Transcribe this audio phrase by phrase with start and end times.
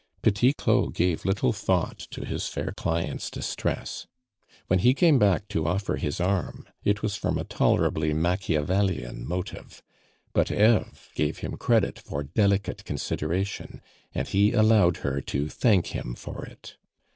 [0.23, 4.07] Petit Claud gave little thought to his fair client's distress.
[4.65, 9.83] When he came back to offer his arm, it was from a tolerably Machiavellian motive;
[10.33, 13.79] but Eve gave him credit for delicate consideration,
[14.11, 16.77] and he allowed her to thank him for it.